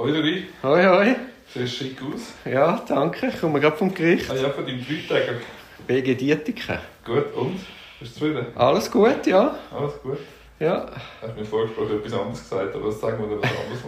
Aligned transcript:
Hoi 0.00 0.10
Louis, 0.12 0.44
Hoi, 0.62 0.82
hoi. 0.82 1.14
siehst 1.52 1.76
schick 1.76 1.98
aus. 2.00 2.32
Ja, 2.50 2.82
danke. 2.88 3.26
Ich 3.26 3.38
komme 3.38 3.60
gerade 3.60 3.76
vom 3.76 3.92
Gericht. 3.92 4.30
Ah 4.30 4.34
ja, 4.34 4.48
von 4.48 4.64
deinem 4.64 4.82
Dreitager. 4.82 5.34
BG 5.86 6.14
Dietiken. 6.14 6.78
Gut, 7.04 7.34
und? 7.34 7.60
Bist 7.98 8.16
du 8.16 8.20
zufrieden? 8.20 8.46
Alles 8.54 8.90
gut, 8.90 9.26
ja. 9.26 9.54
Alles 9.70 10.00
gut? 10.02 10.16
Ja. 10.58 10.86
Hast 11.20 11.36
mir 11.36 11.44
vorgesprochen 11.44 11.98
etwas 11.98 12.14
anderes 12.18 12.40
gesagt, 12.40 12.74
aber 12.74 12.86
das 12.86 12.98
sagen 13.00 13.18
wir 13.28 13.36
dann 13.36 13.42
was 13.42 13.50
anderes 13.60 13.84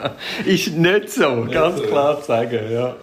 mal. 0.00 0.16
Ist 0.44 0.72
nicht 0.76 1.10
so, 1.10 1.34
Nicht 1.44 1.54
ganz 1.54 1.78
so. 1.78 1.82
klar 1.86 2.20
zu 2.20 2.26
sagen, 2.26 2.72
ja. 2.72 2.96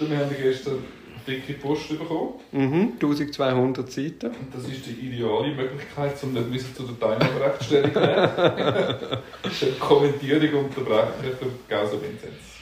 Du, 0.00 0.10
wir 0.10 0.18
haben 0.18 0.34
gestern 0.36 0.82
dicke 1.26 1.54
Post 1.54 1.88
bekommen. 1.88 2.34
Mhm, 2.52 2.92
1200 3.00 3.90
Seiten. 3.90 4.26
Und 4.26 4.54
das 4.54 4.68
ist 4.68 4.86
die 4.86 4.92
ideale 4.92 5.54
Möglichkeit, 5.54 6.22
um 6.22 6.32
nicht 6.32 6.50
müssen 6.50 6.74
zu 6.74 6.84
der 6.84 6.98
Teilnehmerrechtstellung 6.98 7.92
zu 7.92 8.00
nehmen. 8.00 9.22
Die 9.60 9.72
Kommentierung 9.78 10.66
unterbrechen 10.66 11.36
für 11.38 11.50
Gauser 11.68 12.00
Vinzenz. 12.00 12.56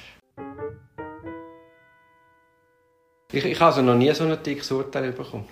Ich, 3.32 3.44
ich 3.44 3.60
habe 3.60 3.66
also 3.66 3.82
noch 3.82 3.96
nie 3.96 4.12
so 4.12 4.24
ein 4.24 4.42
dickes 4.42 4.70
Urteil 4.70 5.10
bekommen. 5.12 5.46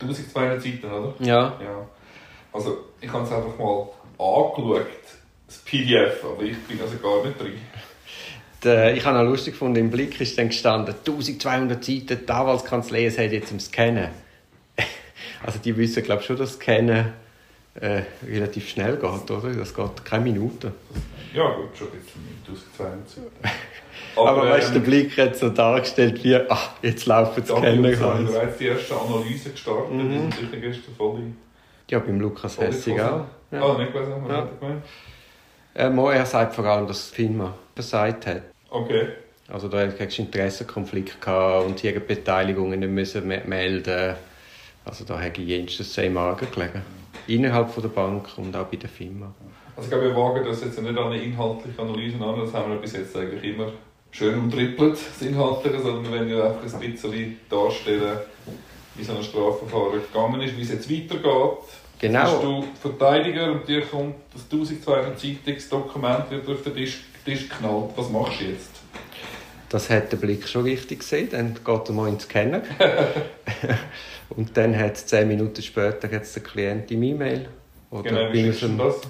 1200 0.00 0.60
Seiten, 0.60 0.86
oder? 0.86 1.14
Ja. 1.20 1.58
Ja. 1.62 1.88
Also, 2.52 2.78
ich 3.00 3.12
habe 3.12 3.24
es 3.24 3.32
einfach 3.32 3.56
mal 3.58 3.88
angeschaut, 4.18 4.86
das 5.46 5.58
PDF, 5.58 6.24
aber 6.24 6.42
ich 6.42 6.58
bin 6.64 6.80
also 6.80 6.96
gar 6.98 7.24
nicht 7.24 7.40
drin. 7.40 7.60
Der, 8.64 8.94
ich 8.96 9.04
habe 9.04 9.18
noch 9.18 9.24
lustig 9.30 9.52
gefunden, 9.52 9.78
im 9.78 9.90
Blick 9.90 10.18
ist 10.20 10.38
dann 10.38 10.48
gestanden, 10.48 10.94
1200 10.94 11.84
Seiten, 11.84 12.18
die 12.26 12.32
Anwaltskanzlei, 12.32 13.04
es 13.06 13.18
hat 13.18 13.30
jetzt 13.30 13.52
im 13.52 13.60
Scannen. 13.60 14.08
Also 15.46 15.58
die 15.58 15.76
wissen, 15.76 16.02
glaube 16.02 16.22
ich, 16.22 16.26
schon, 16.26 16.36
dass 16.38 16.54
Scannen 16.54 17.12
äh, 17.74 18.02
relativ 18.26 18.68
schnell 18.70 18.96
geht, 18.96 19.30
oder? 19.30 19.50
Das 19.52 19.74
geht 19.74 20.04
keine 20.04 20.24
Minute. 20.24 20.72
Ja, 21.34 21.48
gut, 21.50 21.76
schon 21.76 21.88
mit 21.88 22.02
1200 22.48 23.08
Seiten. 23.10 23.30
Aber, 24.16 24.48
weißt 24.48 24.68
du, 24.70 24.76
ähm, 24.76 24.82
der 24.84 24.90
Blick 24.90 25.18
hat 25.18 25.36
so 25.36 25.50
dargestellt 25.50 26.22
wie, 26.24 26.36
ach, 26.48 26.70
jetzt 26.82 27.04
laufen 27.06 27.44
die 27.46 27.52
haben 27.52 27.82
wir 27.82 27.96
Scanner. 27.96 28.30
bereits 28.30 28.58
die 28.58 28.66
erste 28.66 28.94
Analyse 28.96 29.50
gestartet. 29.50 29.92
Mhm. 29.92 30.08
Die 30.10 30.36
sind 30.36 30.50
sicher 30.50 30.56
gestern 30.56 30.94
voll 30.96 31.20
Ja, 31.90 31.98
beim 31.98 32.20
Lukas 32.20 32.58
Hessig 32.58 33.00
auch. 33.00 33.26
Ja. 33.50 33.62
Ah, 33.62 33.78
nicht 33.78 33.92
gelesen, 33.92 34.14
was 34.22 34.30
Ja. 34.30 34.48
er? 35.74 36.12
Äh, 36.14 36.16
er 36.18 36.26
sagt 36.26 36.54
vor 36.54 36.64
allem, 36.64 36.86
dass 36.86 37.10
FINMA 37.10 37.54
versagt 37.74 38.26
hat. 38.26 38.53
Okay. 38.74 39.06
Also 39.48 39.68
da 39.68 39.80
hättest 39.82 40.18
du 40.18 40.22
Interessenkonflikt 40.22 41.20
gehabt 41.20 41.66
und 41.66 41.78
hier 41.78 42.00
Beteiligungen 42.00 42.80
nicht 42.80 42.90
müssen 42.90 43.26
me- 43.28 43.42
melden 43.46 44.16
Also 44.84 45.04
da 45.04 45.20
hätte 45.20 45.42
jenstes 45.42 45.96
im 45.98 46.14
Magen 46.14 46.46
gelegen. 46.52 46.82
Innerhalb 47.28 47.70
von 47.70 47.82
der 47.82 47.90
Bank 47.90 48.26
und 48.36 48.54
auch 48.56 48.66
bei 48.66 48.76
der 48.76 48.88
FINMA. 48.88 49.32
Also 49.76 49.86
ich 49.86 49.90
glaube, 49.90 50.08
wir 50.08 50.16
wagen 50.16 50.44
das 50.44 50.62
jetzt 50.64 50.80
nicht 50.80 50.98
an 50.98 51.12
eine 51.12 51.22
inhaltliche 51.22 51.80
Analyse 51.80 52.16
an, 52.24 52.40
das 52.40 52.52
haben 52.52 52.72
wir 52.72 52.78
bis 52.78 52.92
jetzt 52.94 53.16
eigentlich 53.16 53.54
immer 53.54 53.72
schön 54.10 54.38
umtrippelt, 54.38 54.92
das 54.94 55.22
Inhaltliche, 55.26 55.80
sondern 55.80 56.04
wir 56.04 56.10
wollen 56.10 56.28
ja 56.30 56.44
einfach 56.46 56.74
ein 56.80 56.92
bisschen 56.92 57.38
darstellen, 57.48 58.18
wie 58.94 59.04
so 59.04 59.16
ein 59.16 59.22
Strafverfahren 59.22 60.00
gegangen 60.02 60.40
ist, 60.42 60.56
wie 60.56 60.62
es 60.62 60.70
jetzt 60.70 60.90
weitergeht. 60.90 61.58
Genau. 62.00 62.22
Bist 62.24 62.42
du 62.42 62.64
Verteidiger 62.88 63.52
und 63.52 63.66
dir 63.68 63.82
kommt 63.82 64.14
das 64.32 64.42
1200 64.50 65.18
seitiges 65.18 65.68
Dokument 65.68 66.30
wieder 66.30 66.52
auf 66.52 66.62
den 66.62 66.74
Tisch, 66.74 67.04
Tisch 67.24 67.48
geknallt. 67.48 67.90
Was 67.96 68.10
machst 68.10 68.40
du 68.40 68.44
jetzt? 68.44 68.70
Das 69.68 69.90
hat 69.90 70.12
der 70.12 70.18
Blick 70.18 70.46
schon 70.46 70.64
richtig 70.64 71.00
gesehen. 71.00 71.28
Dann 71.30 71.54
geht 71.54 71.88
er 71.88 71.92
mal 71.92 72.08
ins 72.08 72.24
Scanner. 72.24 72.62
und 74.30 74.56
dann 74.56 74.78
hat 74.78 74.96
zehn 74.96 75.26
Minuten 75.28 75.62
später 75.62 76.08
hat's 76.10 76.34
der 76.34 76.42
Klient 76.42 76.90
im 76.90 77.02
E-Mail. 77.02 77.48
Oder 77.90 78.02
Genau, 78.10 78.32
wie 78.32 78.42
du 78.42 78.48
unserem- 78.48 78.78
das? 78.78 79.00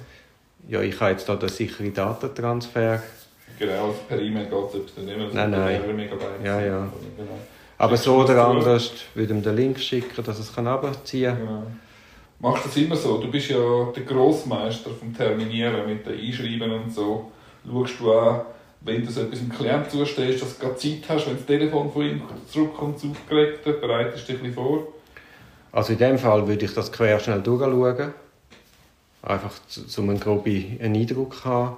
Ja, 0.68 0.80
ich 0.80 0.98
habe 1.00 1.10
jetzt 1.12 1.28
da 1.28 1.36
den 1.36 1.48
sicheren 1.48 1.92
Datentransfer. 1.92 3.02
Genau, 3.58 3.86
also 3.88 3.98
per 4.08 4.18
E-Mail 4.18 4.46
geht 4.46 4.88
es 4.88 4.96
nicht 4.96 5.16
mehr. 5.16 5.28
Nein, 5.32 5.50
nein. 5.50 6.08
Ja, 6.42 6.60
ja. 6.60 6.88
Genau. 7.16 7.38
Aber 7.78 7.96
so 7.96 8.16
oder 8.16 8.46
anders 8.46 8.92
würde 9.14 9.34
ihm 9.34 9.42
den 9.42 9.56
Link 9.56 9.80
schicken, 9.80 10.24
dass 10.24 10.38
er 10.38 10.42
es 10.42 10.56
runterziehen 10.56 11.36
kann. 11.36 11.46
Genau. 11.46 11.62
Machst 12.40 12.64
du 12.64 12.68
das 12.68 12.76
immer 12.76 12.96
so? 12.96 13.18
Du 13.18 13.30
bist 13.30 13.48
ja 13.48 13.56
der 13.94 14.02
Grossmeister 14.02 14.90
vom 14.90 15.16
Terminieren 15.16 15.86
mit 15.86 16.04
den 16.06 16.18
Einschreiben 16.18 16.70
und 16.72 16.92
so. 16.92 17.30
Schaust 17.66 18.00
du 18.00 18.12
auch, 18.12 18.44
wenn 18.82 19.04
du 19.04 19.10
so 19.10 19.22
etwas 19.22 19.38
dem 19.38 19.48
Klient 19.48 19.90
zustehst, 19.90 20.42
dass 20.42 20.58
du 20.58 20.76
Zeit 20.76 21.08
hast, 21.08 21.26
wenn 21.26 21.36
das 21.36 21.46
Telefon 21.46 21.90
von 21.90 22.02
ihm 22.02 22.22
zurückkommt, 22.50 22.96
das 22.96 23.10
Aufgeregte, 23.10 23.72
bereitest 23.72 24.28
du 24.28 24.32
dich 24.32 24.42
ein 24.42 24.48
bisschen 24.48 24.62
vor? 24.62 24.86
Also 25.72 25.92
in 25.94 25.98
dem 25.98 26.18
Fall 26.18 26.46
würde 26.46 26.66
ich 26.66 26.74
das 26.74 26.92
quer 26.92 27.18
schnell 27.18 27.40
durchschauen. 27.40 28.12
Einfach 29.22 29.52
um 29.96 30.10
einen 30.10 30.20
groben 30.20 30.78
Eindruck 30.80 31.34
zu 31.34 31.44
haben. 31.44 31.76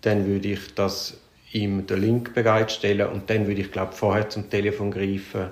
Dann 0.00 0.26
würde 0.26 0.48
ich 0.48 0.74
das 0.74 1.18
ihm 1.52 1.86
den 1.86 2.00
Link 2.00 2.34
bereitstellen 2.34 3.08
und 3.08 3.28
dann 3.28 3.46
würde 3.46 3.60
ich 3.60 3.72
glaube 3.72 3.92
vorher 3.92 4.28
zum 4.28 4.48
Telefon 4.48 4.90
greifen, 4.90 5.46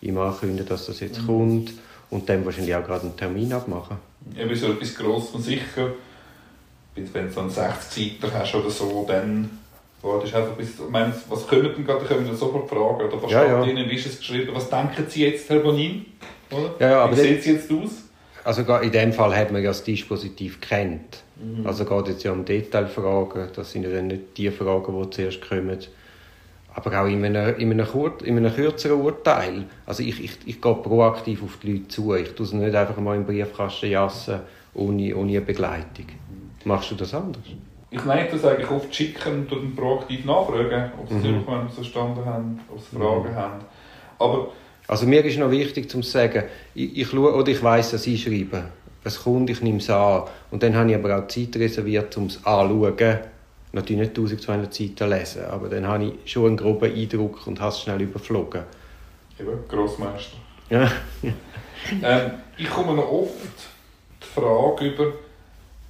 ihm 0.00 0.18
ankündigen, 0.18 0.66
dass 0.66 0.86
das 0.86 1.00
jetzt 1.00 1.24
kommt 1.26 1.72
und 2.10 2.28
dann 2.28 2.44
wahrscheinlich 2.44 2.74
auch 2.74 2.84
gerade 2.84 3.02
einen 3.02 3.16
Termin 3.16 3.52
abmachen. 3.52 3.98
Eben 4.36 4.54
so 4.54 4.72
etwas 4.72 4.94
gross 4.94 5.30
und 5.30 5.42
sicher. 5.42 5.92
Wenn 6.94 7.26
du 7.28 7.32
so 7.32 7.40
einen 7.40 7.50
60 7.50 8.18
Seiter 8.20 8.34
hast 8.40 8.54
oder 8.56 8.70
so, 8.70 9.04
dann 9.06 9.48
wartest 10.02 10.32
du 10.32 10.38
einfach 10.38 10.54
bis... 10.54 10.70
Ich 10.70 10.90
meine, 10.90 11.14
was 11.28 11.46
kommen 11.46 11.62
denn 11.62 11.84
gerade? 11.84 12.00
Da 12.00 12.06
können 12.06 12.26
wir 12.26 12.34
sofort 12.34 12.68
fragen. 12.68 13.06
Oder 13.06 13.22
was 13.22 13.30
Ja, 13.30 13.42
steht 13.42 13.52
ja. 13.52 13.64
Ihnen? 13.64 13.88
Wie 13.90 13.94
ist 13.94 14.06
es 14.06 14.18
geschrieben? 14.18 14.50
Was 14.52 14.68
denken 14.68 15.06
Sie 15.08 15.24
jetzt, 15.24 15.48
Herr 15.48 15.60
Bonin? 15.60 16.06
Oder? 16.50 16.74
Ja, 16.80 16.90
ja, 16.90 17.04
aber 17.04 17.16
Wie 17.16 17.20
sieht 17.20 17.38
es 17.40 17.46
jetzt 17.46 17.70
aus? 17.70 17.90
Also 18.48 18.62
in 18.62 18.90
dem 18.90 19.12
Fall 19.12 19.36
hat 19.36 19.52
man 19.52 19.62
ja 19.62 19.68
das 19.68 19.84
Dispositiv 19.84 20.58
kennt. 20.62 21.22
Also 21.64 21.84
geht 21.84 22.08
jetzt 22.08 22.22
ja 22.22 22.32
um 22.32 22.46
Detailfragen. 22.46 23.48
Das 23.54 23.72
sind 23.72 23.82
ja 23.82 23.90
dann 23.90 24.06
nicht 24.06 24.38
die 24.38 24.50
Fragen, 24.50 25.02
die 25.02 25.10
zuerst 25.10 25.46
kommen. 25.46 25.76
Aber 26.74 27.02
auch 27.02 27.06
in 27.06 27.22
einem, 27.26 27.56
in 27.58 27.72
einem, 27.72 27.86
kur 27.86 28.14
in 28.24 28.38
einem 28.38 28.54
kürzeren 28.54 29.02
Urteil. 29.02 29.64
Also 29.84 30.02
ich, 30.02 30.24
ich, 30.24 30.38
ich 30.46 30.62
gehe 30.62 30.74
proaktiv 30.76 31.42
auf 31.42 31.58
die 31.62 31.72
Leute 31.74 31.88
zu. 31.88 32.14
Ich 32.14 32.34
tue 32.34 32.46
sie 32.46 32.56
nicht 32.56 32.74
einfach 32.74 32.96
mal 32.96 33.16
im 33.16 33.26
Briefkasten 33.26 33.90
jassen, 33.90 34.40
ohne, 34.72 35.14
ohne 35.14 35.30
eine 35.32 35.40
Begleitung. 35.42 36.06
Machst 36.64 36.90
du 36.90 36.94
das 36.94 37.12
anders? 37.12 37.44
Ich 37.90 38.02
leite 38.02 38.36
das 38.36 38.46
eigentlich 38.46 38.70
oft 38.70 38.94
schicken 38.94 39.40
und 39.40 39.52
dann 39.52 39.76
proaktiv 39.76 40.24
nachfragen, 40.24 40.92
ob 40.98 41.06
sie 41.10 41.14
Mhm. 41.16 41.38
Rückmeldungen 41.40 41.68
verstanden 41.68 42.24
haben, 42.24 42.60
ob 42.72 42.80
sie 42.80 42.96
Fragen 42.96 43.36
haben. 43.36 43.60
Aber 44.18 44.48
Also 44.88 45.06
mir 45.06 45.22
ist 45.24 45.38
noch 45.38 45.50
wichtig 45.50 45.90
zu 45.90 46.02
sagen, 46.02 46.44
ich, 46.74 46.96
ich 46.96 47.08
schaue, 47.08 47.34
oder 47.34 47.48
ich 47.48 47.62
weiss 47.62 47.90
das 47.90 48.06
Einschreiben. 48.06 48.64
Es 49.04 49.22
kommt, 49.22 49.50
ich 49.50 49.60
nehme 49.60 49.78
es 49.78 49.90
an. 49.90 50.24
Und 50.50 50.62
dann 50.62 50.74
habe 50.74 50.90
ich 50.90 50.96
aber 50.96 51.18
auch 51.18 51.28
Zeit 51.28 51.54
reserviert, 51.56 52.16
um 52.16 52.26
es 52.26 52.44
anzuschauen. 52.44 53.18
Natürlich 53.72 54.00
nicht 54.00 54.18
1200 54.18 54.72
Seiten 54.72 55.10
lesen, 55.10 55.44
aber 55.44 55.68
dann 55.68 55.86
habe 55.86 56.04
ich 56.04 56.32
schon 56.32 56.46
einen 56.46 56.56
groben 56.56 56.90
Eindruck 56.90 57.46
und 57.46 57.60
habe 57.60 57.70
es 57.70 57.80
schnell 57.80 58.00
überflogen. 58.00 58.62
eben, 59.38 59.68
Grossmeister. 59.68 60.36
Ja. 60.70 60.90
Ähm, 62.02 62.32
ich 62.58 62.68
komme 62.68 62.92
noch 62.92 63.08
oft 63.08 63.30
die 64.20 64.40
Frage 64.40 64.84
über, 64.84 65.12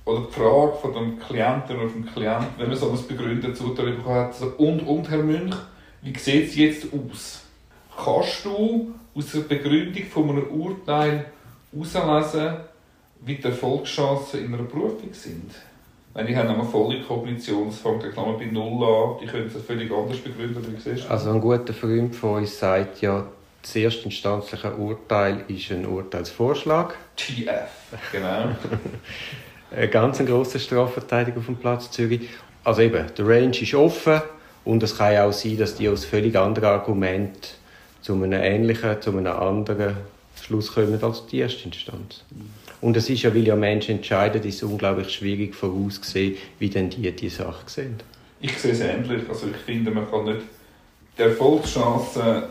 oder 0.05 0.27
die 0.29 0.33
Frage 0.33 0.75
von 0.83 0.93
dem 0.93 1.19
Klienten 1.19 1.77
oder 1.77 1.89
vom 1.89 2.05
Klienten, 2.05 2.51
wenn 2.59 2.69
man 2.69 2.77
so 2.77 2.91
ein 2.91 3.07
begründetes 3.09 3.61
Urteil 3.63 3.93
bekommen 3.93 4.17
hat, 4.17 4.35
so, 4.35 4.53
und, 4.59 4.81
und 4.81 5.09
Herr 5.09 5.23
Münch, 5.23 5.57
wie 6.03 6.17
sieht 6.17 6.51
es 6.51 6.57
jetzt 6.57 6.87
aus? 6.93 7.48
Kannst 8.03 8.45
du 8.45 8.95
aus 9.15 9.33
der 9.33 9.41
Begründung 9.41 10.05
von 10.05 10.31
einem 10.31 10.47
Urteil 10.51 11.27
herauslesen, 11.73 12.57
wie 13.23 13.35
die 13.35 13.45
Erfolgschancen 13.45 14.45
in 14.45 14.55
einer 14.55 14.63
Berufung 14.63 15.13
sind? 15.13 15.53
Wenn 16.15 16.29
ich 16.29 16.37
habe 16.37 16.49
eine 16.49 16.65
volle 16.65 17.03
Kognition, 17.03 17.69
es 17.69 17.81
fängt 17.81 18.03
ja 18.05 18.11
klar 18.11 18.39
bei 18.39 18.47
Null 18.47 18.85
an, 18.85 19.19
die 19.21 19.27
können 19.27 19.51
es 19.53 19.63
völlig 19.63 19.91
anders 19.93 20.19
begründen, 20.19 20.65
wie 20.69 20.81
siehst 20.81 21.09
du? 21.09 21.11
Also 21.11 21.31
ein 21.31 21.41
guter 21.41 21.75
Freund 21.75 22.15
von 22.15 22.39
uns 22.39 22.59
sagt 22.59 23.01
ja, 23.01 23.27
das 23.63 23.75
erstinstanzliche 23.75 24.75
Urteil 24.75 25.45
ist 25.49 25.71
ein 25.73 25.85
Urteilsvorschlag. 25.85 26.95
TF, 27.17 28.13
genau. 28.13 28.51
Ein 29.71 29.91
ganz 29.91 30.19
grosser 30.25 30.59
Strafverteidiger 30.59 31.39
auf 31.39 31.47
dem 31.47 31.57
Platz 31.57 31.91
Zürich. 31.91 32.31
Also 32.65 32.81
eben, 32.81 33.05
der 33.19 33.29
Range 33.29 33.61
ist 33.61 33.75
offen 33.75 34.23
und 34.65 34.83
es 34.83 34.97
kann 34.97 35.13
ja 35.13 35.27
auch 35.27 35.33
sein, 35.33 35.59
dass 35.59 35.75
die 35.75 35.91
aus 35.91 36.07
völlig 36.07 36.37
anderen 36.37 36.71
Argumenten 36.71 37.58
zu 38.01 38.15
einem 38.15 38.33
ähnlichen, 38.33 39.01
zu 39.01 39.11
einem 39.11 39.27
anderen 39.27 39.97
Schluss 40.41 40.73
kommen 40.73 41.03
als 41.03 41.27
die 41.27 41.39
erste 41.39 41.65
Instanz. 41.65 42.25
Und 42.81 42.97
es 42.97 43.11
ist 43.11 43.23
ja, 43.23 43.35
weil 43.35 43.47
ja 43.47 43.57
Menschen 43.57 43.97
entscheiden, 43.97 44.43
ist 44.45 44.57
es 44.57 44.63
unglaublich 44.63 45.11
schwierig 45.11 45.55
vorauszusehen, 45.55 46.37
wie 46.59 46.71
denn 46.71 46.91
die 46.91 47.11
die 47.11 47.29
Sache 47.29 47.65
sehen. 47.67 47.97
Ich 48.41 48.57
sehe 48.57 48.73
es 48.73 48.81
ähnlich. 48.81 49.29
Also 49.29 49.49
ich 49.49 49.57
finde, 49.57 49.91
man 49.91 50.09
kann 50.09 50.25
nicht... 50.25 50.43
Die 51.19 51.23
Erfolgschance 51.23 52.45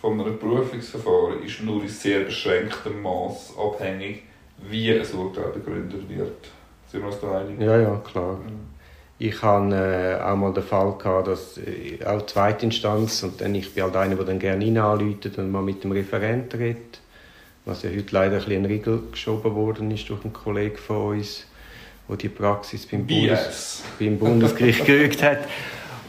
von 0.00 0.20
einem 0.20 0.38
Berufungsverfahren 0.38 1.42
ist 1.44 1.60
nur 1.62 1.82
in 1.82 1.88
sehr 1.88 2.20
beschränktem 2.20 3.02
Maß 3.02 3.54
abhängig, 3.58 4.22
wie 4.70 4.92
ein 4.92 5.00
Urteil 5.00 5.50
begründet 5.52 6.08
wird. 6.08 6.48
Sind 6.86 7.00
wir 7.00 7.08
uns 7.08 7.20
da 7.20 7.40
einig? 7.40 7.60
Ja, 7.60 7.76
ja, 7.80 7.96
klar. 8.08 8.38
Ich 9.18 9.42
hatte 9.42 10.18
äh, 10.20 10.22
auch 10.22 10.36
mal 10.36 10.52
den 10.52 10.64
Fall, 10.64 10.94
gehabt, 10.98 11.28
dass 11.28 11.58
äh, 11.58 12.04
auch 12.04 12.26
zweite 12.26 12.66
Instanz 12.66 13.22
und 13.22 13.40
dann, 13.40 13.54
ich 13.54 13.72
bin 13.72 13.84
halt 13.84 13.96
einer, 13.96 14.16
der 14.16 14.24
dann 14.24 14.38
gerne 14.38 14.64
hinanläutet 14.64 15.38
und 15.38 15.52
mal 15.52 15.62
mit 15.62 15.84
dem 15.84 15.92
Referenten 15.92 16.58
redet, 16.58 17.00
was 17.64 17.82
ja 17.82 17.90
heute 17.90 18.06
leider 18.10 18.32
ein 18.32 18.38
bisschen 18.38 18.52
in 18.52 18.64
Riegel 18.64 19.02
geschoben 19.12 19.54
worden 19.54 19.90
ist 19.92 20.08
durch 20.08 20.24
einen 20.24 20.32
Kollegen 20.32 20.76
von 20.76 21.18
uns. 21.18 21.46
wo 22.08 22.16
die 22.16 22.28
Praxis 22.28 22.86
beim. 22.86 23.06
Bundes 23.06 23.82
beim 23.98 24.18
Bundesgericht 24.18 24.84
gerügt 24.86 25.22
hat. 25.22 25.38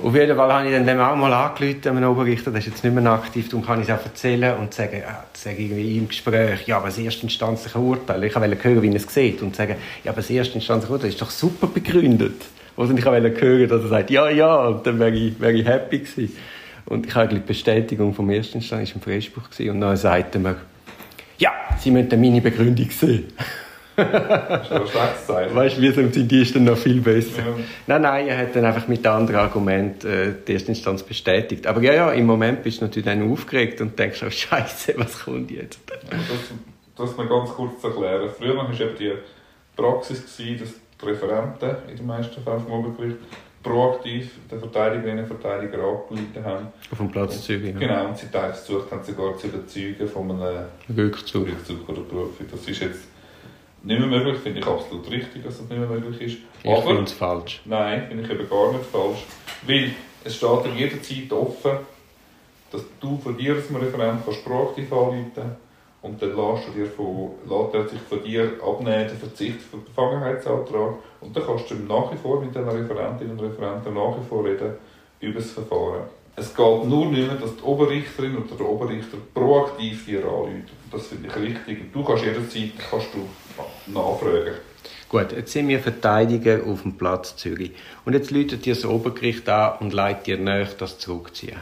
Auf 0.04 0.14
jeden 0.14 0.36
Fall 0.36 0.52
habe 0.52 0.68
ich 0.68 0.74
dann 0.74 0.86
dem 0.86 1.00
auch 1.00 1.16
mal 1.16 1.32
angerufen, 1.32 1.88
einem 1.88 2.10
Oberrichter, 2.10 2.52
der 2.52 2.60
ist 2.60 2.66
jetzt 2.66 2.84
nicht 2.84 2.94
mehr 2.94 3.06
aktiv, 3.14 3.48
darum 3.48 3.66
kann 3.66 3.82
ich 3.82 3.88
es 3.88 3.98
auch 3.98 4.04
erzählen 4.04 4.58
und 4.58 4.74
sagen, 4.74 5.00
ja, 5.00 5.24
sage 5.32 5.62
irgendwie 5.62 5.98
im 5.98 6.10
Gespräch, 6.10 6.68
ja, 6.68 6.78
aber 6.78 6.88
das 6.88 6.98
erstinstanzliche 6.98 7.80
Urteil, 7.80 8.22
ich 8.26 8.36
wollte 8.36 8.62
hören, 8.62 8.82
wie 8.82 8.90
er 8.90 8.96
es 8.96 9.14
sieht 9.14 9.42
und 9.42 9.56
sagen, 9.56 9.78
ja, 10.04 10.12
aber 10.12 10.20
das 10.20 10.30
erstinstanzliche 10.30 10.92
Urteil 10.92 11.10
ist 11.10 11.22
doch 11.22 11.32
super 11.32 11.68
begründet. 11.68 12.42
Also 12.78 12.94
ich 12.94 13.06
wollte 13.06 13.42
hören, 13.42 13.70
dass 13.70 13.84
er 13.84 13.88
sagt, 13.88 14.10
ja, 14.10 14.30
ja, 14.30 14.68
und 14.68 14.86
dann 14.86 15.00
wäre 15.00 15.16
ich, 15.16 15.40
wäre 15.40 15.54
ich 15.54 15.66
happy 15.66 16.00
gewesen. 16.00 16.36
Und 16.86 17.08
ich 17.08 17.16
habe 17.16 17.34
die 17.34 17.40
Bestätigung 17.40 18.14
vom 18.14 18.30
Erstinstanz, 18.30 18.90
war 18.90 18.96
im 18.96 19.02
Freispruch 19.02 19.50
gewesen, 19.50 19.72
und 19.72 19.82
dann 19.82 19.98
sagte 19.98 20.38
er 20.38 20.42
mir, 20.42 20.56
ja, 21.38 21.52
Sie 21.80 21.92
müssen 21.92 22.22
meine 22.22 22.42
Begründung 22.42 22.90
sehen. 22.90 23.26
Das 23.96 24.70
ist. 24.70 25.30
Weißt 25.30 25.78
du, 25.78 25.82
wir 25.82 25.94
sind 25.94 26.32
die 26.32 26.42
ist 26.42 26.56
dann 26.56 26.66
noch 26.66 26.78
viel 26.78 27.00
besser. 27.00 27.40
Ja. 27.40 27.56
Nein, 27.88 28.02
nein, 28.02 28.28
er 28.28 28.38
hat 28.40 28.56
dann 28.56 28.66
einfach 28.66 28.88
mit 28.88 29.06
anderen 29.08 29.40
Argumenten 29.40 30.08
äh, 30.08 30.34
die 30.46 30.54
Erstinstanz 30.54 31.04
bestätigt. 31.04 31.66
Aber 31.66 31.82
ja, 31.82 31.94
ja, 31.94 32.12
im 32.12 32.26
Moment 32.26 32.62
bist 32.64 32.82
du 32.82 32.86
natürlich 32.86 33.06
dann 33.06 33.32
aufgeregt 33.32 33.80
und 33.82 33.98
denkst, 33.98 34.22
oh 34.26 34.30
Scheiße, 34.30 34.96
was 34.98 35.24
kommt 35.24 35.52
jetzt? 35.52 35.80
Das, 35.88 36.20
das 36.98 37.18
mal 37.18 37.28
ganz 37.28 37.52
kurz 37.52 37.80
zu 37.80 37.88
erklären. 37.88 38.30
Früher 38.38 38.58
war 38.58 38.70
eben 38.70 38.98
die 39.00 39.14
Praxis, 39.76 40.38
gewesen, 40.38 40.60
dass 40.60 40.74
die 41.02 41.06
Referenten 41.06 41.76
in 41.90 41.98
den 41.98 42.06
meisten 42.06 42.42
Fällen 42.42 42.62
vom 42.62 42.72
Obergericht 42.72 43.18
proaktiv 43.66 44.32
den 44.50 44.60
Verteidigerinnen 44.60 45.24
und 45.24 45.28
Verteidiger 45.28 45.80
angeleitet 45.80 46.46
haben. 46.46 46.68
Auf 46.92 46.98
dem 47.00 47.10
Platz 47.10 47.42
Zürich. 47.42 47.74
Ja. 47.74 47.80
Genau, 47.80 48.06
und 48.10 48.18
sie 48.18 48.28
teils 48.28 48.60
versucht 48.60 48.92
haben, 48.92 49.04
sogar 49.04 49.36
zu 49.38 49.48
überzeugen 49.48 50.08
von 50.08 50.32
einem 50.32 50.66
Rückzug. 50.96 51.48
Rückzug 51.48 51.90
oder 51.90 52.02
Berufung. 52.02 52.46
Das 52.52 52.68
ist 52.68 52.80
jetzt 52.80 53.06
nicht 53.82 54.00
mehr 54.00 54.08
möglich, 54.08 54.38
finde 54.38 54.60
ich 54.60 54.68
absolut 54.68 55.10
richtig, 55.10 55.44
dass 55.44 55.58
das 55.58 55.70
nicht 55.70 55.80
mehr 55.80 55.88
möglich 55.88 56.22
ist. 56.22 56.38
Ich 56.64 56.84
finde 56.84 57.04
es 57.04 57.12
falsch. 57.12 57.62
Nein, 57.66 58.06
finde 58.08 58.24
ich 58.24 58.30
eben 58.30 58.50
gar 58.50 58.72
nicht 58.72 58.86
falsch. 58.86 59.26
Weil 59.66 59.92
es 60.24 60.36
steht 60.36 60.66
dir 60.66 60.74
jederzeit 60.76 61.32
offen, 61.34 61.72
dass 62.72 62.82
du 63.00 63.18
von 63.18 63.38
dir 63.38 63.56
als 63.56 63.74
Referent 63.74 64.26
kannst 64.26 64.46
proaktiv 64.46 64.92
anrufen 64.92 65.65
und 66.06 66.22
dann 66.22 66.36
lässt, 66.36 66.68
du 66.68 66.72
dir 66.72 66.86
von, 66.86 67.32
lässt 67.50 67.74
er 67.74 67.90
sich 67.90 68.00
von 68.08 68.24
dir 68.24 68.52
abnehmen, 68.64 69.08
den 69.08 69.18
Verzicht 69.18 69.58
auf 69.58 69.80
den 69.80 69.86
Befangenheitsantrag 69.86 70.94
und 71.22 71.36
dann 71.36 71.44
kannst 71.44 71.72
du 71.72 71.76
nach 71.76 72.12
wie 72.12 72.18
vor 72.18 72.40
mit 72.42 72.54
den 72.54 72.70
Referentinnen 72.70 73.32
und 73.32 73.42
Referenten 73.42 73.94
nach 73.94 74.16
wie 74.18 74.28
vor 74.30 74.46
reden 74.46 74.76
über 75.20 75.40
das 75.40 75.52
Verfahren. 75.52 76.04
Es 76.36 76.54
geht 76.54 76.86
nur 76.86 77.08
nicht 77.08 77.28
mehr, 77.28 77.36
dass 77.36 77.56
die 77.56 77.64
Oberrichterin 77.64 78.38
oder 78.38 78.56
der 78.56 78.70
Oberrichter 78.70 79.18
proaktiv 79.34 80.06
dir 80.06 80.20
anruft. 80.20 80.70
Das 80.92 81.08
finde 81.08 81.30
ich 81.30 81.36
richtig. 81.36 81.92
Du 81.92 82.04
kannst 82.04 82.24
jederzeit 82.24 82.72
kannst 82.92 83.08
du 83.14 83.92
nachfragen. 83.92 84.56
Gut, 85.10 85.32
jetzt 85.32 85.54
sind 85.54 85.70
wir 85.70 85.80
Verteidiger 85.80 86.60
auf 86.68 86.82
dem 86.82 86.98
Platz 86.98 87.38
Zürich. 87.38 87.72
Und 88.04 88.14
jetzt 88.14 88.32
läutet 88.32 88.66
dir 88.66 88.76
das 88.76 88.86
Obergericht 88.86 89.48
an 89.48 89.78
und 89.80 89.94
leitet 89.94 90.28
dir 90.28 90.38
nach, 90.38 90.74
das 90.74 91.00
zurückziehen. 91.00 91.58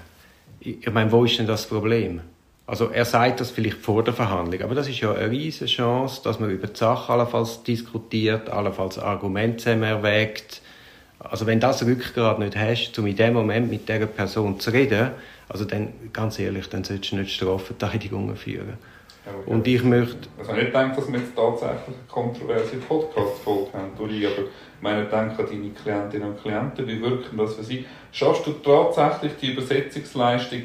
Ich 0.59 0.91
meine, 0.91 1.11
wo 1.11 1.23
ist 1.23 1.37
denn 1.37 1.47
das 1.47 1.67
Problem? 1.67 2.21
Also 2.65 2.89
er 2.89 3.03
sagt 3.03 3.41
das 3.41 3.51
vielleicht 3.51 3.77
vor 3.77 4.03
der 4.03 4.13
Verhandlung, 4.13 4.61
aber 4.61 4.73
das 4.73 4.87
ist 4.87 5.01
ja 5.01 5.11
eine 5.11 5.29
riesige 5.29 5.65
Chance, 5.65 6.21
dass 6.23 6.39
man 6.39 6.49
über 6.49 6.67
die 6.67 6.77
Sache 6.77 7.11
allenfalls 7.11 7.63
diskutiert, 7.63 8.49
allenfalls 8.49 8.97
Argumente 8.97 9.63
zusammen 9.63 9.83
erwägt. 9.83 10.61
Also 11.19 11.45
wenn 11.45 11.59
das 11.59 11.85
Rückgrat 11.85 12.39
nicht 12.39 12.55
hast, 12.55 12.97
um 12.99 13.07
in 13.07 13.15
dem 13.17 13.33
Moment 13.33 13.69
mit 13.69 13.89
dieser 13.89 14.05
Person 14.05 14.59
zu 14.59 14.71
reden, 14.71 15.11
also 15.49 15.65
dann, 15.65 15.93
ganz 16.13 16.39
ehrlich, 16.39 16.69
dann 16.69 16.83
solltest 16.85 17.11
du 17.11 17.17
nicht 17.17 17.31
Strafverteidigungen 17.31 18.35
führen. 18.35 18.77
Okay. 19.25 19.51
Und 19.51 19.67
ich 19.67 19.83
möchte 19.83 20.27
Also 20.37 20.51
ich 20.51 20.57
nicht 20.57 20.67
gedacht, 20.67 20.97
dass 20.97 21.07
wir 21.11 21.19
jetzt 21.19 21.35
tatsächlich 21.35 21.87
eine 21.87 22.07
kontroverse 22.09 22.75
Podcast-Folge 22.77 23.73
haben, 23.73 23.91
Uli, 23.99 24.25
aber 24.25 24.43
ich 24.43 24.81
meine, 24.81 25.05
denke 25.05 25.43
an 25.43 25.49
deine 25.49 25.69
Klientinnen 25.69 26.29
und 26.29 26.41
Klienten, 26.41 26.87
wie 26.87 27.01
wirken 27.01 27.37
das 27.37 27.55
für 27.55 27.63
sie? 27.63 27.85
Schaffst 28.11 28.45
du 28.45 28.51
tatsächlich 28.53 29.33
die 29.41 29.53
Übersetzungsleistung, 29.53 30.63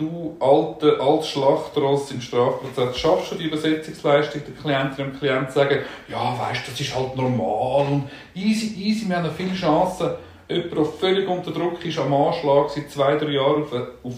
du 0.00 0.36
alte, 0.40 1.00
altes 1.00 1.28
Schlachtross 1.28 2.10
im 2.10 2.20
Strafprozess, 2.20 2.98
schaffst 2.98 3.32
du 3.32 3.34
die 3.36 3.44
Übersetzungsleistung, 3.44 4.42
den 4.44 4.56
Klientinnen 4.56 5.12
und 5.12 5.18
Klienten 5.18 5.52
sagen, 5.52 5.80
ja, 6.08 6.38
weißt 6.38 6.66
du, 6.66 6.70
das 6.70 6.80
ist 6.80 6.96
halt 6.96 7.16
normal 7.16 7.86
und 7.92 8.10
easy, 8.34 8.74
easy, 8.76 9.08
wir 9.08 9.16
haben 9.16 9.26
noch 9.26 9.34
viele 9.34 9.54
Chancen. 9.54 10.10
Jemand, 10.48 10.76
der 10.76 10.84
völlig 10.84 11.28
unter 11.28 11.52
Druck 11.52 11.84
ist, 11.84 11.98
am 11.98 12.12
Anschlag, 12.12 12.70
seit 12.70 12.90
zwei, 12.90 13.16
drei 13.16 13.30
Jahren 13.30 13.62
auf, 13.62 13.72
auf 14.02 14.14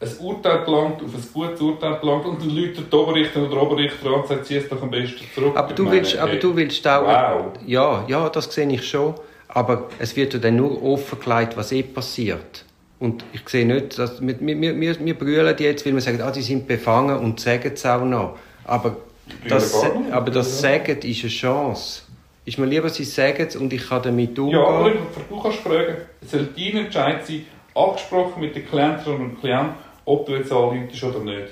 ein 0.00 0.26
Urteil 0.26 0.64
gelangt, 0.64 1.02
auf 1.02 1.14
ein 1.14 1.24
gutes 1.32 1.60
Urteil 1.60 1.98
gelangt 2.00 2.26
und 2.26 2.40
dann 2.40 2.50
läutet 2.50 2.92
der 2.92 2.98
Oberrichter 2.98 3.40
oder 3.40 3.50
der 3.50 3.62
Oberrichter 3.62 4.06
an 4.08 4.14
und 4.14 4.26
sagt, 4.26 4.46
zieh 4.46 4.56
es 4.56 4.68
doch 4.68 4.82
am 4.82 4.90
besten 4.90 5.24
zurück. 5.34 5.56
Aber 5.56 5.72
du 5.72 5.84
meine, 5.84 5.96
willst, 5.96 6.18
aber 6.18 6.32
hey, 6.32 6.40
du 6.40 6.56
willst 6.56 6.86
auch. 6.86 7.06
Wow. 7.06 7.52
Ja, 7.64 8.04
ja, 8.08 8.28
das 8.28 8.52
sehe 8.52 8.68
ich 8.68 8.86
schon. 8.86 9.14
Aber 9.48 9.88
es 9.98 10.16
wird 10.16 10.34
ja 10.34 10.40
dann 10.40 10.56
nur 10.56 10.82
offengelegt, 10.82 11.56
was 11.56 11.72
eh 11.72 11.82
passiert. 11.82 12.64
Und 13.02 13.24
ich 13.32 13.48
sehe 13.48 13.66
nicht, 13.66 13.98
dass 13.98 14.24
wir, 14.24 14.36
wir, 14.38 14.80
wir, 14.80 15.04
wir 15.04 15.18
brüllen 15.18 15.56
die 15.56 15.64
jetzt, 15.64 15.84
weil 15.84 15.92
wir 15.94 16.00
sagen, 16.00 16.20
ah, 16.22 16.30
die 16.30 16.40
sind 16.40 16.68
befangen 16.68 17.18
und 17.18 17.40
sagen 17.40 17.72
es 17.74 17.84
auch 17.84 18.04
noch. 18.04 18.36
Aber 18.64 18.96
das, 19.48 19.74
aber 20.12 20.30
das 20.30 20.62
Ja. 20.62 20.70
Sagen 20.70 20.98
ist 21.02 21.22
eine 21.22 21.30
Chance. 21.30 22.02
Ist 22.44 22.58
mir 22.58 22.66
lieber, 22.66 22.88
sie 22.88 23.02
sagen 23.02 23.44
es 23.48 23.56
und 23.56 23.72
ich 23.72 23.88
kann 23.88 24.02
damit 24.02 24.38
umgehen. 24.38 24.56
Ja, 24.60 24.64
aber 24.66 24.90
du 24.92 25.42
kannst 25.42 25.58
fragen, 25.58 25.96
es 26.20 26.30
soll 26.30 26.48
dein 26.56 26.84
Entscheid 26.84 27.26
sein, 27.26 27.44
abgesprochen 27.74 28.40
mit 28.40 28.54
den 28.54 28.68
Klientinnen 28.68 29.20
und 29.20 29.40
Klienten, 29.40 29.74
ob 30.04 30.24
du 30.26 30.36
jetzt 30.36 30.52
anläutest 30.52 31.02
oder 31.02 31.20
nicht. 31.24 31.48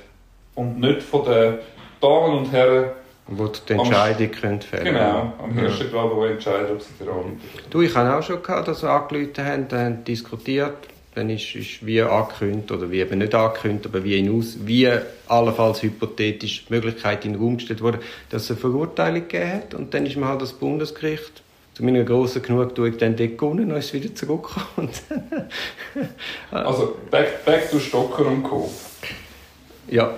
Und 0.55 0.79
nicht 0.79 1.03
von 1.03 1.25
den 1.25 1.55
Damen 2.01 2.39
und 2.39 2.53
Herren, 2.53 2.91
wo 3.27 3.47
du 3.47 3.59
die 3.69 3.73
Entscheidung 3.73 4.31
könnt 4.31 4.63
fällen 4.65 4.85
genau, 4.85 5.33
am 5.43 5.57
Ja. 5.57 5.65
ersten 5.65 5.91
Grad, 5.91 6.11
die 6.17 6.33
entscheiden, 6.33 6.67
ob 6.77 6.81
sie 6.81 6.93
dir 7.05 7.11
anläuten. 7.11 7.41
Du, 7.71 7.81
ich 7.81 7.95
habe 7.97 8.17
auch 8.17 8.23
schon 8.23 8.41
gehabt, 8.41 8.69
dass 8.69 8.83
wir 8.83 8.91
angerufen 8.91 9.45
haben, 9.45 9.67
haben 9.73 10.05
diskutiert. 10.05 10.75
Dann 11.15 11.29
ist, 11.29 11.55
ist 11.57 11.85
wie 11.85 12.01
angekündigt, 12.03 12.71
oder 12.71 12.91
wie 12.91 13.01
eben 13.01 13.19
nicht 13.19 13.35
angekündigt, 13.35 13.87
aber 13.87 14.05
wie, 14.05 14.17
hinaus, 14.17 14.59
wie 14.65 14.89
allenfalls 15.27 15.83
hypothetisch 15.83 16.67
die 16.67 16.73
Möglichkeit 16.73 17.25
in 17.25 17.33
den 17.33 17.43
Raum 17.43 17.57
gestellt 17.57 17.81
wurde, 17.81 17.99
dass 18.29 18.45
es 18.45 18.51
eine 18.51 18.61
Verurteilung 18.61 19.23
gegeben 19.23 19.53
hat. 19.53 19.75
Und 19.75 19.93
dann 19.93 20.07
ist 20.07 20.17
man 20.17 20.29
halt 20.29 20.43
das 20.43 20.53
Bundesgericht 20.53 21.43
zu 21.75 21.85
meiner 21.85 22.05
grossen 22.05 22.43
Genugtuung 22.43 22.97
dann 22.99 23.17
dort 23.17 23.39
gewonnen 23.39 23.73
und 23.73 23.79
ist 23.79 23.93
wieder 23.93 24.15
zurückgekommen. 24.15 24.91
Also, 26.51 26.97
back, 27.11 27.45
back 27.45 27.71
to 27.71 27.81
Stocker 27.81 28.27
und 28.27 28.45
Co. 28.45 28.71
ja, 29.89 30.15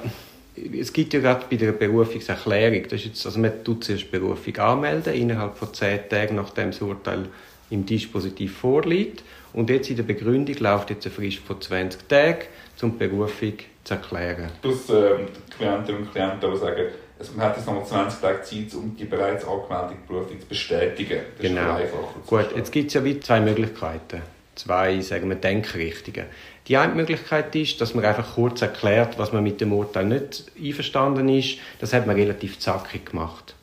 es 0.79 0.93
gibt 0.93 1.15
ja 1.15 1.21
gerade 1.21 1.45
bei 1.49 1.57
der 1.57 1.73
Berufungserklärung, 1.73 2.83
das 2.85 3.01
ist 3.01 3.05
jetzt, 3.07 3.27
also 3.27 3.39
man 3.41 3.65
tut 3.65 3.85
zuerst 3.85 4.11
Berufung 4.11 4.57
anmelden, 4.57 5.15
innerhalb 5.15 5.57
von 5.57 5.73
zehn 5.73 6.01
Tagen, 6.09 6.37
nachdem 6.37 6.71
das 6.71 6.83
Urteil 6.83 7.27
im 7.71 7.87
Dispositiv 7.87 8.59
vorliegt. 8.59 9.23
Und 9.53 9.71
jetzt 9.71 9.91
in 9.91 9.97
der 9.97 10.03
Begründung 10.03 10.57
läuft 10.57 10.91
jetzt 10.91 11.07
eine 11.07 11.15
Frist 11.15 11.39
von 11.39 11.61
20 11.61 12.09
Tagen, 12.09 12.47
um 12.83 12.99
die 12.99 13.07
Berufung 13.07 13.55
zu 13.85 13.95
erklären. 13.95 14.51
Plus 14.61 14.89
ähm, 14.91 15.27
die 15.47 15.57
Klientinnen 15.57 16.03
und 16.03 16.13
Klienten 16.13 16.45
aber 16.45 16.57
sagen, 16.57 16.87
also 17.19 17.33
man 17.37 17.47
hat 17.47 17.57
jetzt 17.57 17.67
nochmal 17.67 17.87
20 17.87 18.21
Tage 18.21 18.43
Zeit, 18.43 18.75
um 18.75 18.97
die 18.97 19.05
bereits 19.05 19.45
angemeldete 19.47 20.01
Berufung 20.09 20.41
zu 20.41 20.47
bestätigen. 20.47 21.21
Das 21.37 21.47
Genau. 21.47 21.79
Gut, 22.27 22.57
jetzt 22.57 22.73
gibt 22.73 22.89
es 22.89 22.95
ja 22.95 23.05
wie 23.05 23.21
zwei 23.21 23.41
Möglichkeiten. 23.41 24.23
Zwei, 24.55 25.01
sagen 25.01 25.29
wir, 25.29 25.37
Denkrichtungen. 25.37 26.27
Die 26.69 26.77
eine 26.77 26.95
Möglichkeit 26.95 27.55
ist, 27.57 27.81
dass 27.81 27.95
man 27.95 28.05
einfach 28.05 28.35
kurz 28.35 28.63
erklärt, 28.63 29.19
was 29.19 29.33
man 29.33 29.43
mit 29.43 29.61
dem 29.61 29.73
Urteil 29.73 30.05
nicht 30.05 30.45
einverstanden 30.61 31.29
ist. 31.29 31.59
Das 31.81 31.93
hat 31.93 32.07
man 32.07 32.17
relativ 32.17 32.59
zackig 32.59 33.07
gemacht. 33.07 33.55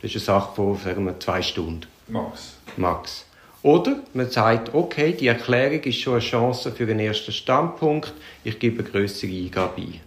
Das 0.00 0.14
ist 0.14 0.28
eine 0.28 0.38
Sache 0.38 0.54
von, 0.54 0.76
sagen 0.78 1.04
wir, 1.04 1.18
zwei 1.18 1.42
Stunden. 1.42 1.86
Max. 2.08 2.56
Max. 2.76 3.25
Oder 3.66 3.96
man 4.14 4.30
sagt, 4.30 4.72
okay, 4.74 5.12
die 5.12 5.26
Erklärung 5.26 5.80
ist 5.80 5.98
schon 5.98 6.12
eine 6.12 6.22
Chance 6.22 6.70
für 6.70 6.84
einen 6.84 7.00
ersten 7.00 7.32
Standpunkt, 7.32 8.12
ich 8.44 8.60
gebe 8.60 8.78
eine 8.80 8.88
grössere 8.88 9.32
Eingabe 9.32 9.80
ein. 9.80 10.00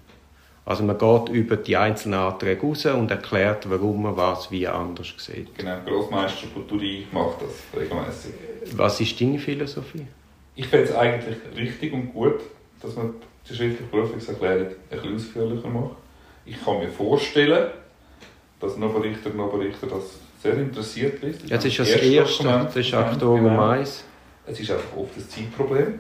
Also 0.63 0.83
man 0.83 0.97
geht 0.97 1.35
über 1.35 1.57
die 1.57 1.75
einzelnen 1.75 2.19
Anträge 2.21 2.61
raus 2.61 2.85
und 2.85 3.11
erklärt, 3.11 3.69
warum 3.69 4.03
man 4.03 4.15
was 4.15 4.49
wie 4.49 4.65
anders 4.65 5.13
sieht. 5.17 5.53
Genau, 5.57 5.75
Grossmeister 5.85 6.47
Buturi 6.47 7.05
macht 7.11 7.41
das 7.41 7.77
regelmäßig. 7.77 8.31
Was 8.77 9.01
ist 9.01 9.19
deine 9.19 9.37
Philosophie? 9.37 10.07
Ich 10.55 10.67
finde 10.67 10.85
es 10.85 10.95
eigentlich 10.95 11.35
richtig 11.57 11.91
und 11.91 12.13
gut, 12.13 12.39
dass 12.81 12.95
man 12.95 13.15
die 13.49 13.55
schriftliche 13.55 13.91
Berufungserklärung 13.91 14.67
ein 14.67 15.01
bisschen 15.01 15.15
ausführlicher 15.15 15.67
macht. 15.67 15.97
Ich 16.45 16.63
kann 16.63 16.79
mir 16.79 16.87
vorstellen, 16.87 17.71
dass 18.61 18.77
ein 18.77 18.83
Oberrichter 18.83 19.31
und 19.31 19.41
Oberrichter 19.41 19.87
das 19.87 20.17
sehr 20.41 20.58
interessiert 20.58 21.22
liest. 21.22 21.50
Jetzt 21.50 21.65
ist 21.65 21.79
das 21.79 21.89
erste, 21.89 22.43
das 22.43 22.75
ist 22.75 22.93
Oktober, 22.93 23.41
Genau. 23.41 23.55
Mai. 23.55 23.81
Es 23.81 24.60
ist 24.60 24.72
einfach 24.72 24.98
oft 24.98 25.15
ein 25.15 25.29
Zeitproblem. 25.29 26.00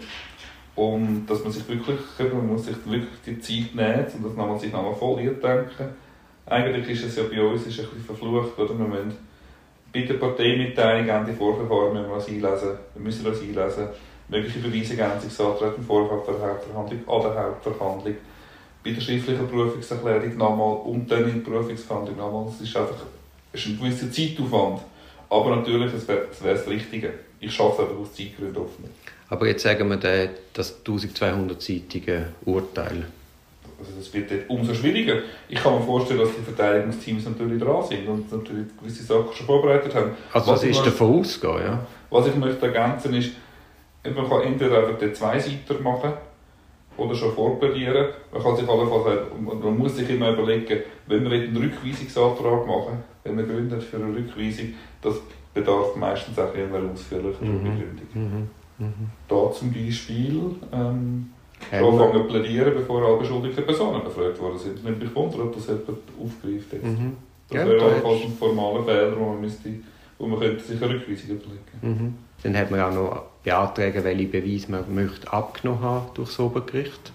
Und 0.75 1.25
dass 1.27 1.43
man 1.43 1.51
sich 1.51 1.67
wirklich, 1.67 1.99
man 2.33 2.47
muss 2.47 2.65
sich 2.65 2.77
wirklich 2.85 3.05
die 3.25 3.39
Zeit 3.39 3.75
nehmen, 3.75 4.05
um 4.15 4.23
das 4.23 4.33
nochmal, 4.35 4.59
sich 4.59 4.71
nochmal 4.71 4.95
voll 4.95 5.21
denken. 5.21 5.89
Eigentlich 6.45 6.89
ist 6.89 7.05
es 7.05 7.15
ja 7.17 7.23
bei 7.23 7.41
uns 7.43 7.67
ist 7.67 7.79
ein 7.79 7.85
bisschen 7.85 8.05
verflucht, 8.05 8.57
oder? 8.57 8.79
Wir 8.79 8.85
müssen 8.87 9.17
bei 9.93 10.01
der 10.01 10.15
Parteimitteilung 10.15 11.09
an 11.09 11.25
die 11.25 11.33
Vorverfahren 11.33 11.93
müssen 11.93 12.09
wir 12.09 12.15
das 12.15 12.27
einlesen. 12.27 12.77
Wir 12.93 13.01
müssen 13.03 13.23
das 13.25 13.41
einlesen. 13.41 13.87
Mögliche 14.29 14.59
Beweisengänzungsanträge 14.59 15.75
im 15.77 15.83
Vorfeld 15.83 16.27
der 16.27 16.47
Hauptverhandlung, 16.47 17.07
an 17.07 17.21
der 17.23 17.43
Hauptverhandlung. 17.43 18.15
Bei 18.83 18.91
der 18.91 19.01
schriftlichen 19.01 19.47
Berufungserklärung 19.47 20.37
nochmal 20.37 20.77
und 20.85 21.11
dann 21.11 21.27
in 21.27 21.43
der 21.43 21.51
Berufungsverhandlung 21.51 22.17
nochmal. 22.17 22.53
Es 22.53 22.61
ist 22.61 22.77
einfach 22.77 22.95
ist 23.53 23.65
ein 23.67 23.79
gewisser 23.79 24.11
Zeitaufwand. 24.11 24.81
Aber 25.29 25.55
natürlich, 25.55 25.93
es 25.93 26.07
wäre 26.07 26.27
das 26.43 26.67
Richtige. 26.67 27.13
Ich 27.39 27.53
schaffe 27.53 27.83
es 27.83 27.87
einfach 27.87 28.01
aus 28.01 28.13
Zeitgründen 28.13 28.57
oft 28.57 28.79
nicht. 28.79 28.93
Aber 29.29 29.47
jetzt 29.47 29.63
sagen 29.63 29.89
wir 29.89 29.97
den, 29.97 30.29
das 30.53 30.83
1200-seitige 30.83 32.25
Urteil. 32.45 33.05
Also 33.79 33.91
das 33.97 34.13
wird 34.13 34.29
dort 34.29 34.49
umso 34.49 34.73
schwieriger. 34.73 35.19
Ich 35.47 35.61
kann 35.61 35.75
mir 35.75 35.81
vorstellen, 35.81 36.19
dass 36.19 36.29
die 36.35 36.41
Verteidigungsteams 36.41 37.25
natürlich 37.25 37.61
dran 37.61 37.85
sind 37.87 38.07
und 38.07 38.31
natürlich 38.31 38.67
gewisse 38.77 39.03
Sachen 39.03 39.31
schon 39.33 39.45
vorbereitet 39.45 39.95
haben. 39.95 40.11
Also 40.33 40.51
was 40.51 40.61
das 40.61 40.69
ist 40.69 40.85
davon 40.85 41.19
ausgehen, 41.19 41.59
ja? 41.59 41.87
Was 42.09 42.27
ich 42.27 42.35
möchte 42.35 42.65
ergänzen 42.65 43.13
ist, 43.13 43.31
man 44.03 44.27
kann 44.27 44.41
entweder 44.41 44.79
einfach 44.79 44.97
den 44.97 45.13
Zweiseiter 45.13 45.79
machen 45.81 46.13
oder 46.99 47.15
schon 47.15 47.33
vorplädieren. 47.33 48.07
Man 48.31 48.43
kann 48.43 48.55
sich 48.55 48.67
allenfalls, 48.67 49.21
man 49.39 49.77
muss 49.77 49.95
sich 49.95 50.09
immer 50.09 50.31
überlegen, 50.31 50.81
wenn 51.07 51.23
wir 51.23 51.31
einen 51.31 51.57
Rückweisungsantrag 51.57 52.67
machen, 52.67 53.03
wenn 53.23 53.37
wir 53.37 53.45
gründet 53.45 53.83
für 53.83 53.97
eine 53.97 54.15
Rückweisung, 54.15 54.73
das 55.01 55.15
bedarf 55.53 55.95
meistens 55.95 56.37
auch 56.37 56.53
einer 56.53 56.91
ausführlichen 56.91 57.47
mhm. 57.47 57.63
Begründung. 57.63 58.07
Mhm. 58.13 58.49
Mhm. 58.85 59.09
Da 59.27 59.51
zum 59.51 59.73
Beispiel 59.73 60.41
ähm, 60.71 61.29
schon 61.69 61.99
anfangen 61.99 62.27
plädieren, 62.27 62.73
bevor 62.73 63.03
alle 63.03 63.17
beschuldigten 63.17 63.65
Personen 63.65 64.03
befragt 64.03 64.39
worden 64.39 64.57
sind. 64.57 64.77
Ich 64.77 64.83
bin 64.83 65.15
wundern, 65.15 65.41
ob 65.41 65.53
das 65.53 65.67
jemand 65.67 65.89
aufgreift 65.89 66.73
jetzt. 66.73 66.83
Mhm. 66.83 67.17
Das 67.49 67.67
wäre 67.67 67.83
allenfalls 67.83 68.21
ein 68.23 68.31
formaler 68.31 68.83
Fehler, 68.83 69.19
wo 69.19 69.25
man, 69.25 69.41
müsste, 69.41 69.69
wo 70.17 70.27
man 70.27 70.39
könnte 70.39 70.63
sich 70.63 70.81
eine 70.81 70.93
Rückweisung 70.93 71.29
überlegen 71.31 71.59
mhm. 71.81 72.15
Dann 72.43 72.57
hat 72.57 72.71
man 72.71 72.81
auch 72.81 72.93
noch 72.93 73.23
beantragen, 73.43 74.03
welche 74.03 74.27
Beweise 74.27 74.71
man 74.71 74.93
möchte 74.93 75.31
abgenommen 75.31 75.81
haben 75.81 76.07
durch 76.13 76.29
das 76.29 76.39
Obergericht. 76.39 77.11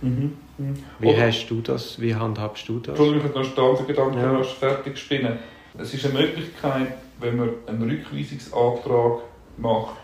Mhm. 0.00 0.32
Mhm. 0.58 0.76
Wie 0.98 1.06
Oder, 1.08 1.26
hast 1.26 1.46
du 1.48 1.60
das? 1.60 2.00
Wie 2.00 2.14
handhabst 2.14 2.68
du 2.68 2.78
das? 2.78 2.98
Entschuldigung, 2.98 3.30
ich 3.30 3.36
habe 3.36 3.60
noch 3.60 3.78
einen 3.78 3.86
Gedanken 3.86 4.18
ja. 4.18 4.42
fertig 4.42 4.98
spinnen. 4.98 5.38
Es 5.78 5.94
ist 5.94 6.04
eine 6.04 6.14
Möglichkeit, 6.14 6.94
wenn 7.20 7.36
man 7.36 7.50
einen 7.66 7.88
Rückweisungsantrag 7.88 9.20
macht, 9.56 9.96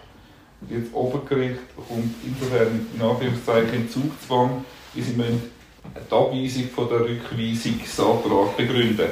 jetzt 0.71 0.95
Obergericht 0.95 1.61
kommt 1.77 2.15
insofern 2.25 2.87
in 2.95 3.03
Anführungszeichen 3.03 3.75
in 3.75 3.91
Zugzwang, 3.91 4.65
wie 4.95 5.03
sie 5.03 5.13
müssen 5.13 5.59
die 5.95 6.15
Abweisung 6.15 6.69
von 6.75 6.89
der 6.89 7.01
Rückweisungsantrag 7.01 8.57
begründen. 8.57 9.09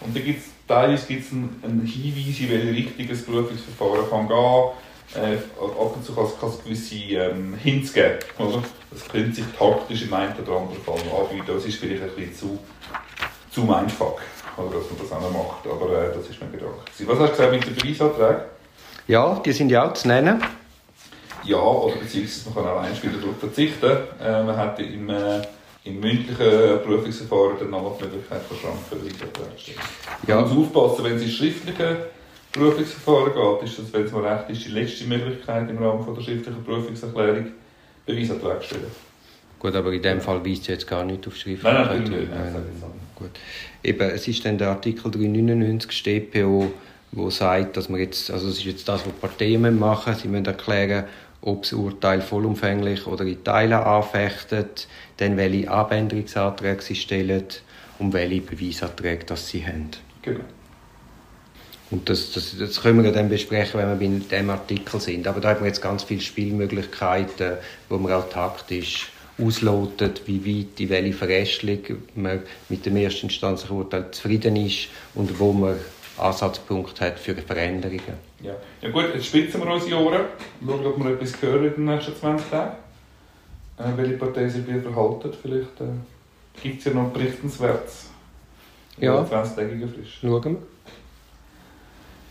Und 0.00 0.16
da 0.16 0.20
gibt 0.20 0.40
es 0.40 0.46
teilweise 0.66 1.06
einen, 1.08 1.60
einen 1.62 1.86
Hinweis, 1.86 2.40
in 2.40 2.50
welche 2.50 2.70
Richtung 2.70 3.08
das 3.08 3.22
Berufungsverfahren 3.22 4.10
kann 4.10 4.28
gehen 4.28 4.70
äh, 5.14 5.36
ab 5.36 5.96
und 5.96 6.04
zu 6.04 6.14
kann 6.14 6.24
es 6.24 6.64
gewisse 6.64 6.94
ähm, 6.94 7.54
Hints 7.54 7.92
geben. 7.92 8.18
Oder? 8.38 8.62
Das 8.90 9.08
könnte 9.08 9.36
sich 9.36 9.44
taktisch 9.58 10.02
im 10.02 10.14
einen 10.14 10.34
oder 10.34 10.58
anderen 10.58 10.82
Fall 10.82 10.94
anbieten. 10.94 11.46
Das 11.46 11.64
ist 11.64 11.78
vielleicht 11.78 12.02
ein 12.02 12.10
bisschen 12.10 12.34
zu, 12.34 12.58
zu 13.50 13.60
mindfuck, 13.62 14.20
oder, 14.56 14.78
dass 14.78 14.90
man 14.90 14.98
das 15.00 15.12
auch 15.12 15.20
noch 15.20 15.32
macht. 15.32 15.66
Aber 15.66 15.92
äh, 15.92 16.14
das 16.14 16.28
ist 16.28 16.40
mein 16.40 16.52
Gedanke. 16.52 16.76
Was 17.06 17.18
hast 17.18 17.28
du 17.28 17.36
gesagt 17.36 17.52
mit 17.52 17.66
den 17.66 17.74
Beweisanträgen? 17.74 18.42
Ja, 19.06 19.40
die 19.44 19.52
sind 19.52 19.70
ja 19.70 19.88
auch 19.88 19.94
zu 19.94 20.08
nennen. 20.08 20.42
Ja, 21.44 21.58
oder 21.58 21.96
beziehungsweise 21.96 22.50
man 22.50 22.54
kann 22.54 22.72
auch 22.72 22.82
einmal 22.82 23.02
wieder 23.02 23.18
darauf 23.18 23.38
verzichten. 23.38 23.96
Äh, 24.20 24.42
man 24.42 24.56
hat 24.56 24.80
im, 24.80 25.08
äh, 25.08 25.42
im 25.84 26.00
mündlichen 26.00 26.82
Prüfungsverfahren 26.84 27.58
dann 27.60 27.70
noch 27.70 27.96
die 27.98 28.04
Möglichkeit 28.04 28.42
von 28.42 28.56
Schrankenbeweisanträgen 28.56 29.58
stellen. 29.58 29.78
Ja. 30.26 30.40
Man 30.40 30.48
muss 30.52 30.66
aufpassen, 30.66 31.04
wenn 31.04 31.16
es 31.16 31.22
in 31.22 31.28
schriftlichen 32.56 33.00
Prüfungsverfahren 33.04 33.60
geht, 33.60 33.68
ist 33.68 33.78
das, 33.78 33.92
wenn 33.92 34.04
es 34.04 34.12
mal 34.12 34.26
recht 34.26 34.50
ist, 34.50 34.66
die 34.66 34.70
letzte 34.70 35.04
Möglichkeit 35.04 35.70
im 35.70 35.78
Rahmen 35.78 36.04
von 36.04 36.14
der 36.14 36.22
schriftlichen 36.22 36.64
Prüfungserklärung 36.64 37.46
Beweisanträge 38.04 38.60
zu 38.60 38.66
stellen. 38.66 38.90
Gut, 39.58 39.74
aber 39.74 39.92
in 39.92 40.02
dem 40.02 40.20
Fall 40.20 40.44
weist 40.44 40.62
es 40.62 40.66
jetzt 40.68 40.86
gar 40.86 41.04
nicht 41.04 41.26
auf 41.26 41.34
schriftliche 41.34 41.74
Nein, 41.74 41.86
nein, 41.86 42.02
nein, 42.10 42.28
nein, 42.30 42.52
nein, 42.52 42.90
Gut. 43.14 43.30
Eben, 43.82 44.10
es 44.10 44.28
ist 44.28 44.44
dann 44.44 44.58
der 44.58 44.68
Artikel 44.68 45.10
399 45.10 45.90
StPO, 45.90 46.72
wo 47.12 47.30
sagt, 47.30 47.76
dass 47.76 47.88
man 47.88 48.00
jetzt, 48.00 48.30
also 48.30 48.48
es 48.48 48.58
ist 48.58 48.64
jetzt 48.64 48.88
das, 48.88 49.06
was 49.06 49.12
die 49.12 49.20
Parteien 49.20 49.78
machen, 49.78 50.14
sie 50.14 50.28
müssen 50.28 50.44
erklären, 50.44 51.04
ob 51.40 51.62
das 51.62 51.72
Urteil 51.72 52.20
vollumfänglich 52.20 53.06
oder 53.06 53.24
in 53.24 53.42
Teilen 53.42 53.72
anfechtet, 53.72 54.88
dann 55.16 55.36
welche 55.36 55.70
Abänderungsanträge 55.70 56.82
sie 56.82 56.94
stellen 56.94 57.44
und 57.98 58.12
welche 58.12 58.40
Beweisanträge 58.40 59.24
das 59.24 59.48
sie 59.48 59.64
haben. 59.64 59.90
Genau. 60.22 60.40
Und 61.90 62.08
das, 62.08 62.32
das, 62.32 62.56
das 62.58 62.82
können 62.82 63.02
wir 63.04 63.12
dann 63.12 63.28
besprechen, 63.28 63.80
wenn 63.80 63.88
wir 63.88 64.08
bei 64.08 64.18
diesem 64.18 64.50
Artikel 64.50 65.00
sind. 65.00 65.26
Aber 65.28 65.40
da 65.40 65.50
hat 65.50 65.60
man 65.60 65.68
jetzt 65.68 65.80
ganz 65.80 66.02
viele 66.02 66.20
Spielmöglichkeiten, 66.20 67.52
wo 67.88 67.98
man 67.98 68.12
auch 68.12 68.28
taktisch 68.28 69.10
auslotet, 69.38 70.22
wie 70.26 70.44
weit, 70.44 70.80
in 70.80 70.88
welche 70.88 71.12
Verästelung 71.12 71.78
man 72.14 72.42
mit 72.68 72.86
dem 72.86 72.96
ersten 72.96 73.26
instanzlichen 73.26 73.76
Urteil 73.76 74.10
zufrieden 74.10 74.56
ist 74.56 74.88
und 75.14 75.38
wo 75.38 75.52
man 75.52 75.76
Ansatzpunkt 76.18 77.00
hat 77.00 77.18
für 77.18 77.34
Veränderungen. 77.34 78.00
Ja, 78.42 78.54
ja 78.80 78.90
gut, 78.90 79.14
jetzt 79.14 79.26
spitzen 79.26 79.62
wir 79.62 79.70
unsere 79.70 80.00
Ohren, 80.00 80.22
schauen, 80.64 80.86
ob 80.86 81.04
wir 81.04 81.12
etwas 81.12 81.40
hören 81.42 81.66
in 81.66 81.74
den 81.74 81.84
nächsten 81.84 82.16
20 82.16 82.50
Tagen. 82.50 82.76
Äh, 83.78 83.96
welche 83.96 84.14
Partei 84.14 84.48
sich 84.48 84.66
wieder 84.66 84.80
verhalten. 84.80 85.32
Vielleicht 85.40 85.80
äh, 85.80 86.62
gibt 86.62 86.78
es 86.78 86.86
ja 86.86 86.92
noch 86.92 87.10
berichtenswertes. 87.10 88.10
Ja. 88.98 89.22
20-tägiger 89.22 89.88
Frist. 89.88 90.12
Schauen 90.20 90.44
wir. 90.44 90.56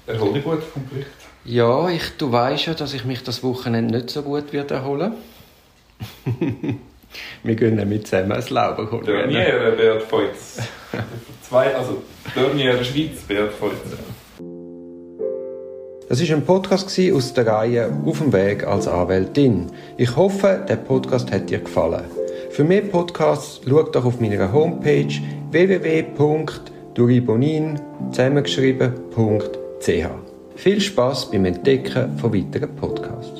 Erhol 0.07 0.33
dich 0.33 0.43
gut 0.43 0.63
vom 0.63 0.85
Bericht. 0.88 1.07
Ja, 1.45 1.89
ich, 1.89 2.17
du 2.17 2.31
weißt 2.31 2.67
ja, 2.67 2.74
dass 2.74 2.93
ich 2.93 3.05
mich 3.05 3.24
das 3.24 3.43
Wochenende 3.43 3.97
nicht 3.97 4.09
so 4.09 4.21
gut 4.21 4.53
werde 4.53 4.75
erholen 4.75 5.13
Wir 7.43 7.55
gehen 7.55 7.75
nämlich 7.75 8.05
zusammen 8.05 8.33
ein 8.33 8.43
Lauber 8.50 8.91
holen. 8.91 9.05
Derniere 9.05 9.71
Beat 9.71 10.03
Feutz. 10.03 10.59
Zwei, 11.41 11.75
also 11.75 12.03
Derniere 12.35 12.83
Schweiz 12.83 13.21
Beat 13.27 13.51
Feutz. 13.53 13.77
Das 16.07 16.21
war 16.21 16.35
ein 16.35 16.45
Podcast 16.45 17.00
aus 17.13 17.33
der 17.33 17.47
Reihe 17.47 17.91
Auf 18.05 18.19
dem 18.19 18.31
Weg 18.31 18.63
als 18.65 18.88
Anwältin. 18.88 19.71
Ich 19.97 20.15
hoffe, 20.15 20.63
der 20.67 20.75
Podcast 20.75 21.31
hat 21.31 21.50
dir 21.50 21.57
gefallen. 21.59 22.05
Für 22.51 22.63
mehr 22.63 22.81
Podcasts 22.81 23.62
schau 23.67 23.81
doch 23.83 24.05
auf 24.05 24.19
meiner 24.19 24.51
Homepage 24.51 25.07
www.duribonin 25.51 27.79
zusammengeschrieben.ch. 29.85 30.09
Viel 30.55 30.81
Spaß 30.81 31.31
beim 31.31 31.45
Entdecken 31.45 32.17
von 32.17 32.33
weiteren 32.33 32.75
Podcasts. 32.75 33.34